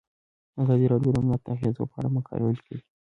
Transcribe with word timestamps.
ازادي 0.61 0.85
راډیو 0.93 1.13
د 1.13 1.17
امنیت 1.21 1.41
د 1.43 1.47
اغیزو 1.55 1.89
په 1.91 1.95
اړه 1.99 2.09
مقالو 2.15 2.55
لیکلي. 2.57 2.81